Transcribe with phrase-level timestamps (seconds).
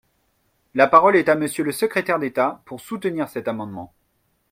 [0.73, 3.93] La parole est à Monsieur le secrétaire d’État, pour soutenir cet amendement.